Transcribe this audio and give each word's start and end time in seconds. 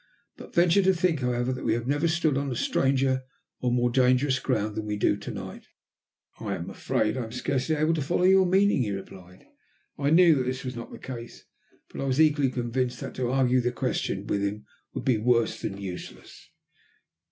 But 0.35 0.47
I 0.47 0.51
venture 0.53 0.81
to 0.81 0.95
think, 0.95 1.19
however, 1.19 1.53
that 1.53 1.63
we 1.63 1.73
have 1.75 1.85
never 1.85 2.07
stood 2.07 2.35
on 2.35 2.55
stranger 2.55 3.21
or 3.59 3.71
more 3.71 3.91
dangerous 3.91 4.39
ground 4.39 4.73
than 4.75 4.87
we 4.87 4.97
do 4.97 5.15
to 5.17 5.29
night." 5.29 5.67
"I 6.39 6.55
am 6.55 6.71
afraid 6.71 7.15
I 7.17 7.23
am 7.25 7.31
scarcely 7.31 7.75
able 7.75 7.93
to 7.93 8.01
follow 8.01 8.23
your 8.23 8.47
meaning," 8.47 8.81
he 8.81 8.89
replied. 8.89 9.45
I 9.99 10.09
knew 10.09 10.33
that 10.37 10.45
this 10.45 10.65
was 10.65 10.75
not 10.75 10.91
the 10.91 10.97
case, 10.97 11.43
but 11.91 12.01
I 12.01 12.05
was 12.05 12.19
equally 12.19 12.49
convinced 12.49 12.99
that 13.01 13.13
to 13.13 13.29
argue 13.29 13.61
the 13.61 13.71
question 13.71 14.25
with 14.25 14.41
him 14.41 14.65
would 14.95 15.05
be 15.05 15.19
worse 15.19 15.61
than 15.61 15.77
useless. 15.77 16.49